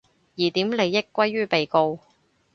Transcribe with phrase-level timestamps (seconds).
[0.35, 1.99] 疑點利益歸於被告